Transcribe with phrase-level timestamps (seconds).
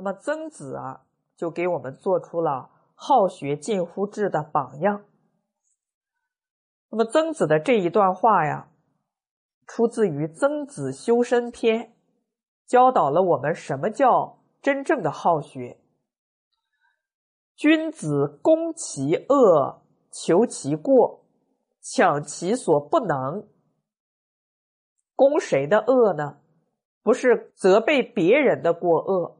[0.00, 1.02] 那么曾子啊，
[1.36, 5.04] 就给我们做出了好学近乎智的榜样。
[6.88, 8.70] 那么曾子的这一段话呀，
[9.66, 11.80] 出自于《曾子修身篇》，
[12.66, 15.78] 教导了我们什么叫真正的好学。
[17.54, 21.26] 君子攻其恶，求其过，
[21.82, 23.46] 强其所不能。
[25.14, 26.38] 攻谁的恶呢？
[27.02, 29.39] 不是责备别人的过恶，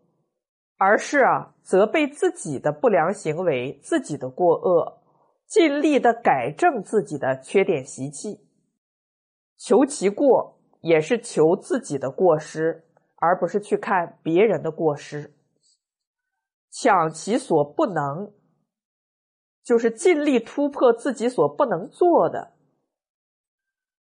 [0.80, 5.02] 而是啊责备自己的不良行为、自己的过恶，
[5.46, 8.48] 尽力的改正自己的缺点习气。
[9.58, 12.86] 求其过，也是求自己的过失，
[13.16, 15.34] 而不是去看别人的过失。
[16.70, 18.33] 抢其所不能，
[19.62, 22.55] 就是尽力突破自己所不能做的。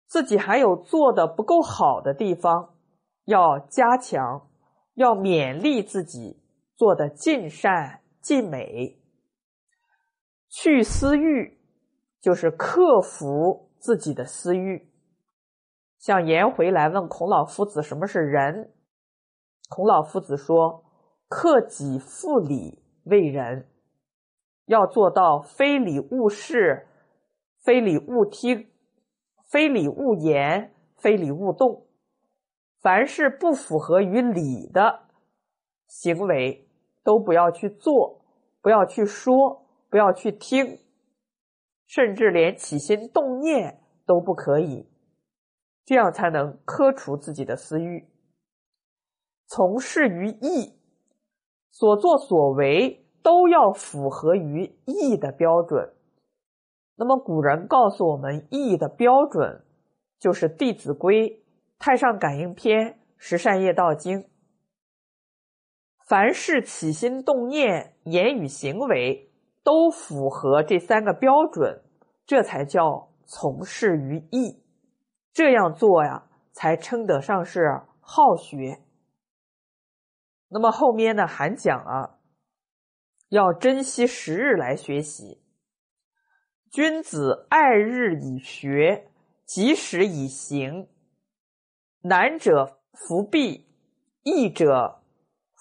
[0.07, 2.75] 自己还有做的不够好的地方，
[3.25, 4.49] 要加强，
[4.93, 6.40] 要勉励自己
[6.81, 8.99] 做的尽善尽美。
[10.49, 11.59] 去私欲，
[12.19, 14.91] 就是克服自己的私欲。
[15.99, 18.73] 像颜回来问孔老夫子什么是仁，
[19.69, 20.83] 孔老夫子说
[21.29, 23.69] ：“克己复礼为仁。”
[24.65, 26.87] 要做到非礼勿视，
[27.59, 28.71] 非礼勿听。
[29.45, 31.85] 非礼勿言，非礼勿动。
[32.79, 35.01] 凡是不符合于礼的
[35.85, 36.67] 行为，
[37.03, 38.21] 都不要去做，
[38.61, 40.79] 不要去说，不要去听，
[41.87, 44.87] 甚至连起心动念都不可以。
[45.83, 48.07] 这样才能克除自己的私欲。
[49.47, 50.79] 从事于义，
[51.71, 55.93] 所作所为都要符合于义的标准。
[56.95, 59.65] 那么古人告诉我们，义的标准
[60.19, 61.29] 就是《弟子规》
[61.79, 62.79] 《太上感应篇》
[63.17, 64.19] 《十善业道经》。
[66.11, 69.31] 凡是起心动念、言语行为
[69.63, 71.81] 都符合这三个标准，
[72.25, 74.61] 这才叫从事于义。
[75.31, 77.61] 这样做呀，才称得上是
[78.01, 78.81] 好学。
[80.49, 82.19] 那么后面呢，还讲啊，
[83.29, 85.41] 要珍惜时日来学习。
[86.69, 89.09] 君子爱日以学，
[89.45, 90.89] 及时以行。
[92.01, 93.65] 难者弗避，
[94.23, 95.00] 易者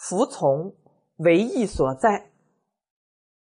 [0.01, 0.75] 服从，
[1.19, 2.31] 为义所在。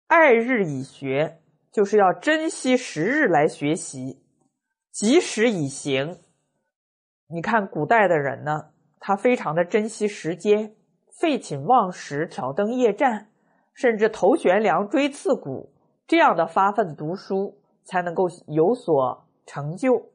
[0.07, 1.40] 爱日以学，
[1.72, 4.24] 就是要珍惜时日来学习；
[4.91, 6.18] 及时以行。
[7.28, 10.75] 你看古代的人呢，他非常的珍惜时间，
[11.19, 13.30] 废寝忘食，挑灯夜战，
[13.75, 15.72] 甚至头悬梁，锥刺股。
[16.07, 20.09] 这样的发奋读书，才能够有所成就，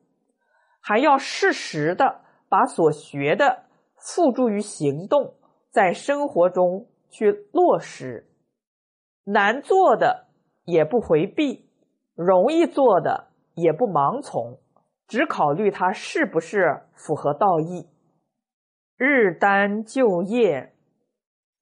[0.81, 5.34] 还要适时的把所学的付诸于行动，
[5.76, 8.31] 在生活中去落实。
[9.25, 10.28] 难做的
[10.64, 11.69] 也不回避，
[12.14, 14.59] 容易做的也不盲从，
[15.06, 17.91] 只考虑它是不是符合道义。
[18.97, 20.72] 日耽就业，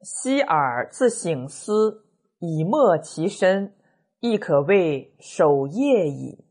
[0.01, 2.07] 息尔自省思，
[2.39, 3.75] 以默其身。
[4.21, 6.47] 亦可谓守业矣。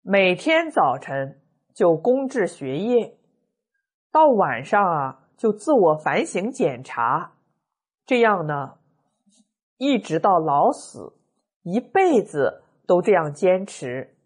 [0.00, 1.42] 每天早晨
[1.74, 3.18] 就公治学业，
[4.12, 7.34] 到晚上啊就自我反省检查，
[8.06, 8.78] 这样呢，
[9.76, 11.14] 一直到老死，
[11.62, 14.16] 一辈子都这样坚持，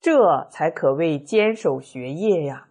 [0.00, 2.68] 这才可谓坚守学业呀。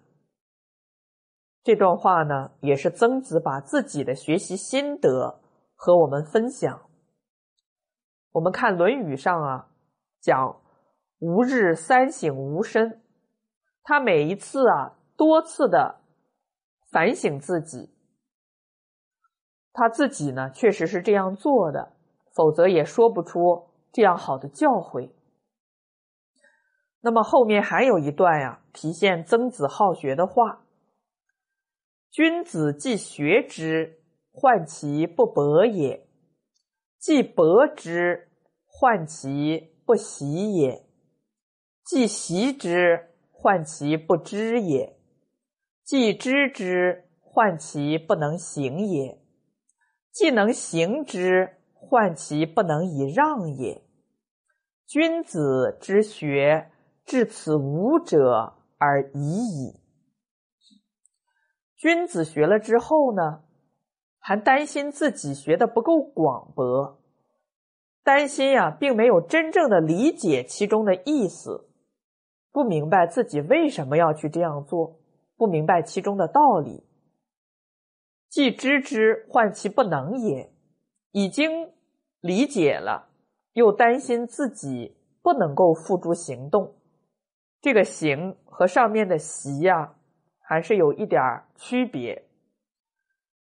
[1.63, 5.41] 这段话呢，也是曾子把自己的学习心得
[5.75, 6.81] 和我们分享。
[8.31, 9.67] 我们看《论语》上啊，
[10.21, 10.61] 讲
[11.19, 13.01] “吾日三省吾身”，
[13.83, 15.98] 他每一次啊，多次的
[16.91, 17.93] 反省自己，
[19.71, 21.93] 他自己呢，确实是这样做的，
[22.33, 25.11] 否则也说不出这样好的教诲。
[27.01, 30.65] 那么后面还有一段呀，体现曾子好学的话
[32.11, 34.01] ：“君子既学之，
[34.31, 36.05] 患其不博也。”
[36.99, 38.27] 既博之，
[38.65, 40.85] 患其不习也；
[41.85, 44.98] 既习之，患其不知也；
[45.89, 49.17] 既知之，患其不能行也；
[50.11, 53.81] 既能行之，患其不能以让也。
[54.85, 56.69] 君子之学，
[57.03, 59.79] 至此无者而已矣。
[61.75, 63.41] 君子学了之后呢？
[64.19, 67.01] 还担心自己学的不够广博，
[68.03, 71.67] 担心呀，并没有真正的理解其中的意思，
[72.51, 74.99] 不明白自己为什么要去这样做，
[75.39, 76.83] 不明白其中的道理。
[78.27, 80.51] 既知之，患其不能也。
[81.11, 81.71] 已经
[82.19, 83.07] 理解了，
[83.53, 86.75] 又担心自己不能够付诸行动。
[87.61, 89.95] 这个“行”和上面的“习”呀，
[90.41, 91.21] 还是有一点
[91.55, 92.27] 区别。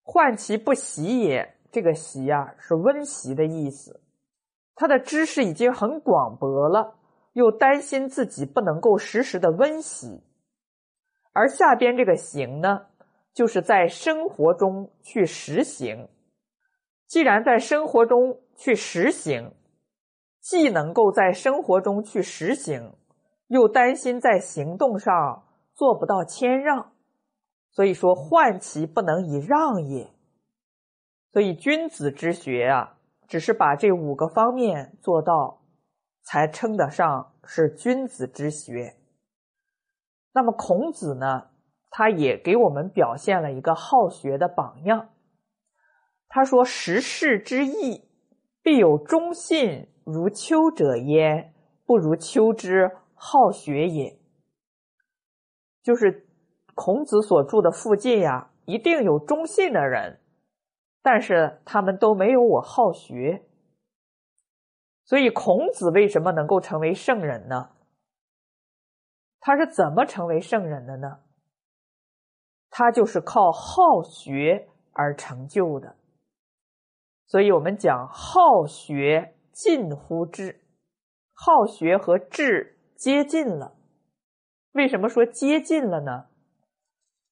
[0.03, 3.99] 患其不习也，这个“习”呀，是温习的意思。
[4.75, 6.95] 他的知识已经很广博了，
[7.33, 10.21] 又担心自己不能够时时的温习。
[11.33, 12.87] 而下边这个“行”呢？
[13.33, 16.09] 就是在生活中去实行。
[17.07, 19.53] 既然在生活中去实行，
[20.41, 22.93] 既能够在生活中去实行，
[23.47, 26.91] 又担心在行动上做不到谦让，
[27.71, 30.11] 所以说患其不能以让也。
[31.31, 32.97] 所以君子之学啊，
[33.27, 35.61] 只是把这五个方面做到，
[36.23, 38.95] 才称得上是君子之学。
[40.33, 41.49] 那么孔子呢？
[41.91, 45.09] 他也给我们表现了一个好学的榜样。
[46.27, 48.07] 他说：“时事之义，
[48.61, 51.55] 必有忠信如丘者焉，
[51.87, 54.19] 不如丘之好学也。”
[55.81, 56.27] 就是
[56.75, 60.21] 孔子所住的附近呀，一定有忠信的人，
[61.01, 63.47] 但是他们都没有我好学。
[65.05, 67.71] 所以，孔子为什么能够成为圣人呢？
[69.39, 71.19] 他是怎么成为圣人的呢？
[72.69, 75.95] 他就是靠好学而成就的，
[77.25, 80.61] 所以我们讲好学近乎智，
[81.33, 83.75] 好学和智接近了。
[84.73, 86.27] 为什么说接近了呢？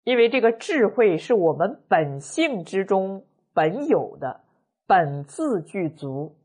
[0.04, 4.42] 因为这个智慧是我们本性之中本有的，
[4.88, 6.36] 本自具足。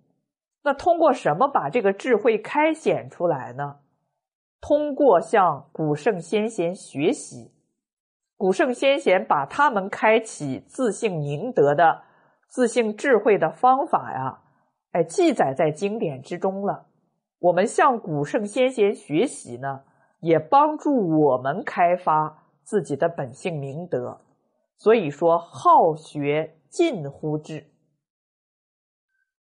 [0.65, 3.81] 那通过什么把这个智慧开显出来呢？
[4.62, 7.53] 通过向古圣先贤学习。
[8.37, 12.03] 古圣先贤把他们开启自性明德的、
[12.47, 14.43] 自性智慧的方法呀，
[14.93, 16.87] 哎，记载在经典之中了。
[17.41, 19.82] 我们向古圣先贤学习呢，
[20.20, 24.20] 也帮助我们开发自己的本性明德。
[24.76, 27.67] 所以说，好学近乎智。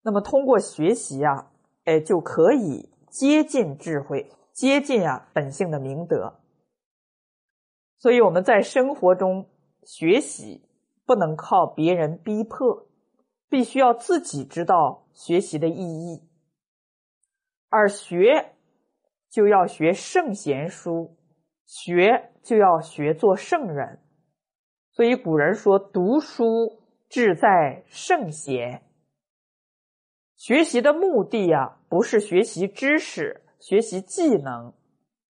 [0.01, 1.51] 那么，通过学习啊，
[1.83, 6.41] 哎，就可以接近智慧，接近啊本性的明德。
[7.97, 9.49] 所以我们在生活中
[9.85, 10.67] 学习，
[11.05, 12.89] 不能靠别人逼迫，
[13.47, 16.27] 必须要自己知道学习的意义。
[17.69, 18.53] 而学
[19.29, 21.15] 就要学圣贤书，
[21.65, 24.01] 学就要学做圣人。
[24.91, 28.83] 所以古人说：“读书志在圣贤。”
[30.35, 34.73] 学习的目的呀，不是学习知识、学习技能，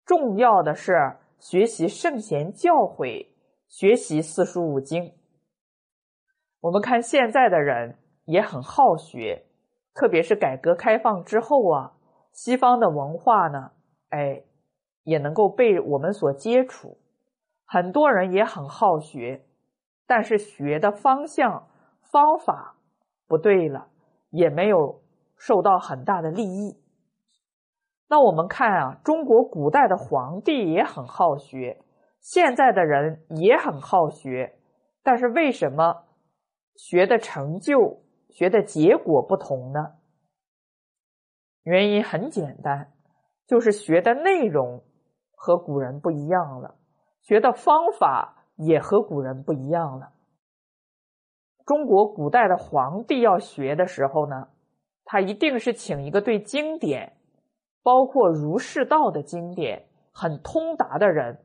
[0.06, 0.94] 重要的是。
[1.42, 3.30] 学习圣贤教诲，
[3.70, 5.14] 学习四书五经。
[6.60, 9.46] 我们看现在的人也很好学，
[9.94, 11.94] 特别是改革开放之后啊，
[12.34, 13.72] 西方的文化呢，
[14.10, 14.44] 哎，
[15.04, 16.98] 也能够被我们所接触。
[17.64, 19.46] 很多人也很好学，
[20.06, 21.70] 但是学的方向、
[22.02, 22.76] 方法
[23.30, 23.88] 不对了，
[24.32, 25.02] 也没有
[25.38, 26.76] 受到很大的利益。
[28.10, 31.80] 那我们看啊，中国古代的皇帝也很好学，
[32.20, 34.58] 现在的人也很好学，
[35.04, 36.06] 但是为什么
[36.76, 39.94] 学的成就、学的结果不同呢？
[41.62, 42.92] 原因很简单，
[43.46, 44.84] 就是学的内容
[45.36, 46.76] 和古人不一样了，
[47.22, 50.14] 学的方法也和古人不一样了。
[51.64, 54.48] 中国古代的皇帝要学的时候呢，
[55.06, 57.18] 他一定是请一个对经典。
[57.82, 61.40] 包括儒释道的经典很通达的人，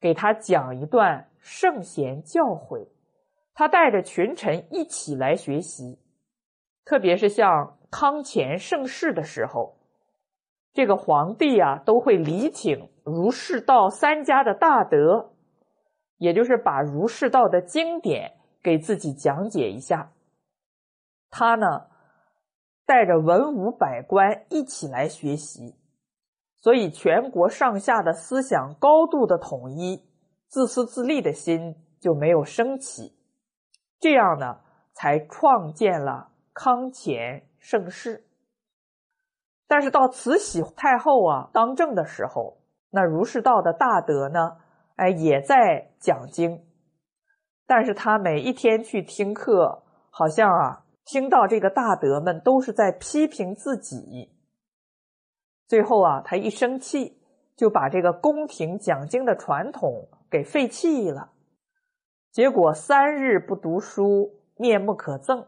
[0.00, 2.88] 给他讲一段圣贤教诲，
[3.54, 5.98] 他带着群臣一起来学习。
[6.84, 9.76] 特别是像康乾盛世的时候，
[10.72, 15.32] 这个皇帝啊都会礼请儒释道三家的大德，
[16.16, 18.32] 也就是把儒释道的经典
[18.62, 20.12] 给自己讲解一下。
[21.30, 21.86] 他呢
[22.86, 25.76] 带着文武百官一起来学习。
[26.60, 30.04] 所以，全国上下的思想高度的统一，
[30.46, 33.16] 自私自利的心就没有升起，
[33.98, 34.60] 这样呢，
[34.92, 38.26] 才创建了康乾盛世。
[39.66, 42.58] 但是到慈禧太后啊当政的时候，
[42.90, 44.58] 那儒释道的大德呢，
[44.96, 46.62] 哎，也在讲经，
[47.66, 54.30] 但是他每一天去听课，好像啊，听到这个大德们都是在批评自己。
[55.70, 57.16] 最后啊，他一生气，
[57.54, 61.30] 就把这个宫廷讲经的传统给废弃了。
[62.32, 65.46] 结果三日不读书，面目可憎；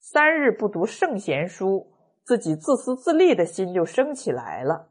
[0.00, 1.86] 三日不读圣贤书，
[2.24, 4.88] 自己自私自利的心就升起来了。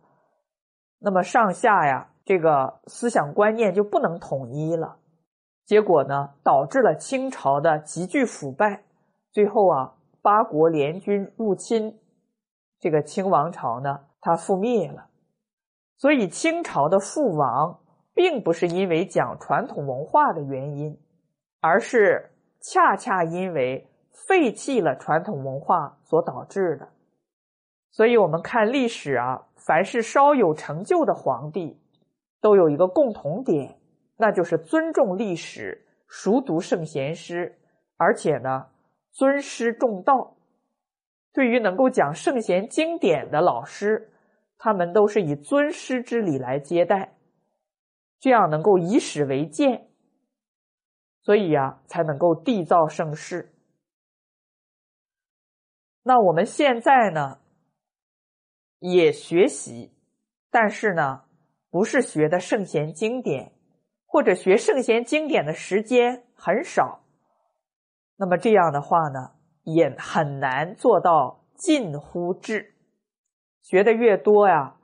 [0.97, 4.97] 那么上下呀，这个思想观念就不能统一了。
[5.65, 8.85] 结果呢，导致了清朝的急剧腐败。
[9.31, 11.99] 最后啊，八国联军入侵，
[12.79, 15.07] 这个清王朝呢，它覆灭了。
[15.97, 17.79] 所以清朝的覆亡，
[18.13, 20.99] 并不是因为讲传统文化的原因，
[21.59, 22.31] 而是
[22.61, 23.89] 恰恰因为
[24.27, 26.87] 废弃了传统文化所导致的。
[27.89, 31.81] 所以，我们看历史啊，凡是稍有成就的皇帝，
[32.41, 33.79] 都有一个共同点，
[34.17, 37.57] 那就是尊重历史，熟读圣贤诗，
[37.97, 38.67] 而且呢，
[39.13, 40.36] 尊师重道。
[41.37, 44.11] 对于能够讲圣贤经典的老师，
[44.57, 47.15] 他们都是以尊师之礼来接待，
[48.19, 49.87] 这样能够以史为鉴，
[51.21, 53.53] 所以呀，才能够缔造盛世。
[56.01, 57.37] 那我们现在呢，
[58.79, 59.93] 也学习，
[60.49, 61.25] 但是呢，
[61.69, 63.53] 不是学的圣贤经典，
[64.07, 67.03] 或者学圣贤经典的时间很少。
[68.15, 69.35] 那么这样的话呢，
[69.75, 72.73] 也很难做到近乎智。
[73.61, 74.77] 学的越多呀，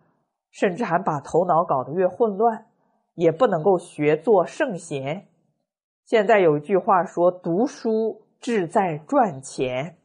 [0.52, 2.66] 甚至还把头脑搞得越混乱，
[3.13, 5.28] 也不能够学做圣贤。
[6.04, 10.00] 现在有一句话说：“读书志在赚钱”，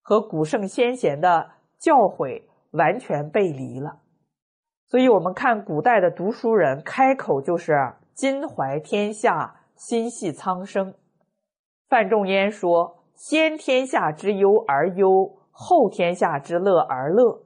[0.00, 4.00] 和古圣先贤的教诲完全背离了。
[4.86, 7.74] 所以，我们看古代的读书人，开口就是
[8.14, 10.94] “襟怀天下，心系苍生”。
[11.90, 17.42] 范仲淹说：“先天下之忧而忧，后天下之乐而乐。”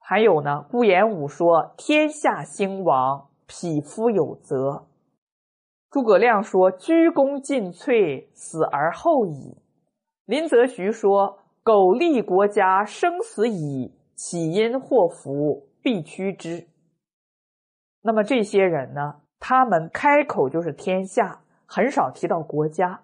[0.00, 4.86] 还有呢，顾炎武说：“天下兴亡，匹夫有责。”
[5.90, 9.56] 诸葛亮说：“鞠躬尽瘁，死而后已。”
[10.26, 16.68] 林则徐说：“苟利国家，生死以，岂因祸福，必趋之。”
[18.02, 19.20] 那么这些人呢？
[19.38, 23.02] 他们开口就是天下，很少提到国家。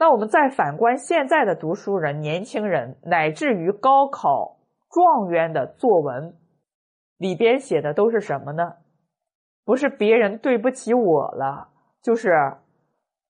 [0.00, 4.56] 那我们再反观现在的读书人、年轻人，乃至于高考。
[4.92, 6.36] 状元的作文
[7.16, 8.78] 里边写的都是什么呢？
[9.64, 11.68] 不是别人对不起我了，
[12.02, 12.32] 就是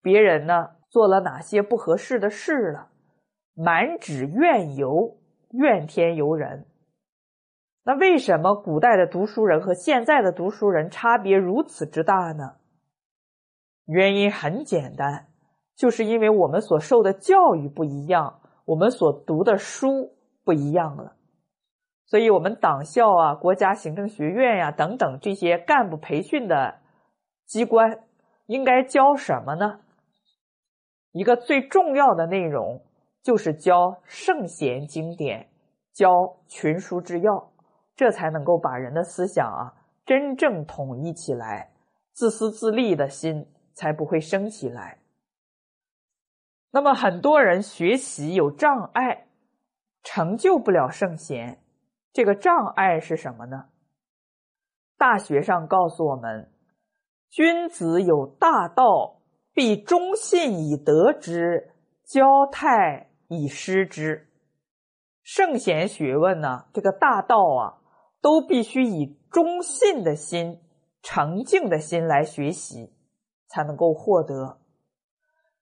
[0.01, 2.89] 别人呢做了哪些不合适的事了，
[3.55, 5.19] 满纸怨尤，
[5.51, 6.65] 怨天尤人。
[7.85, 12.55] 那为什么古代的读书人和现在的读书人差别如此之大呢？
[13.85, 15.27] 原因很简单，
[15.81, 20.13] 就是因为我们所受的教育不一样，我们所读的书
[20.45, 21.17] 不一样了。
[22.05, 26.81] 所以，我们党校啊、国家行政学院呀等等这些干部培训的
[27.47, 28.01] 机关，
[28.45, 29.81] 应该教什么呢？
[31.13, 32.83] 一个最重要的内容
[33.23, 35.49] 就是教圣贤经典，
[35.95, 37.53] 教群书之要，
[37.97, 39.73] 这才能够把人的思想啊
[40.05, 41.71] 真正统一起来，
[42.13, 45.00] 自私自利的心才不会升起来。
[46.73, 49.27] 那么，很多人学习有障碍，
[50.05, 51.61] 成就不了圣贤。
[52.13, 53.67] 这个障碍是什么呢？
[54.97, 56.53] 大学上告诉我们
[57.29, 59.21] ：“君子有大道，
[59.53, 61.73] 必忠信以得之，
[62.05, 64.29] 交泰以失之。”
[65.25, 67.83] 圣贤学问呢，这个大道啊，
[68.21, 70.61] 都必须以忠信的心、
[71.03, 72.93] 诚敬的心来学习，
[73.49, 74.60] 才能够获得。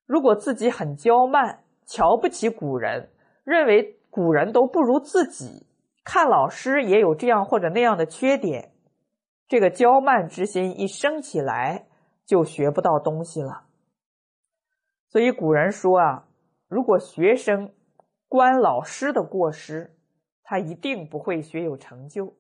[0.09, 3.11] 如果自己很骄慢，瞧不起古人，
[3.45, 5.67] 认为古人都不如自己。
[6.03, 8.73] 看老师也有这样或者那样的缺点，
[9.47, 11.87] 这个骄慢之心一升起来，
[12.25, 13.67] 就学不到东西了。
[15.11, 16.27] 所以古人说啊，
[16.69, 17.75] 如果学生
[18.29, 19.95] 观老师的过失，
[20.43, 22.38] 他一定不会学有成就。